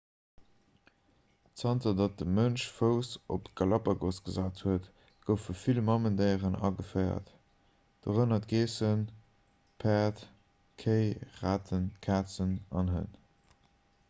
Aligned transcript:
zanter 1.61 1.91
datt 1.97 2.21
de 2.21 2.27
mënsch 2.37 2.63
fouss 2.77 3.09
op 3.35 3.43
d'galapagos 3.49 4.19
gesat 4.29 4.63
huet 4.69 4.87
goufe 5.27 5.55
vill 5.65 5.81
mamendéieren 5.91 6.57
ageféiert 6.69 7.29
dorënner 8.07 8.47
geessen 8.55 9.03
päerd 9.85 10.23
kéi 10.85 11.05
raten 11.43 11.85
kazen 12.09 12.57
an 12.81 12.91
hënn 12.95 13.13